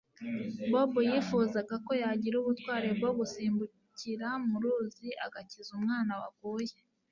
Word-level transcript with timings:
Bobo 0.71 0.99
yifuzaga 1.09 1.73
ko 1.85 1.91
yagira 2.01 2.35
ubutwari 2.37 2.87
bwo 2.97 3.09
gusimbukira 3.17 4.27
mu 4.47 4.55
ruzi 4.63 5.07
agakiza 5.25 5.69
umwana 5.77 6.11
waguye 6.21 6.75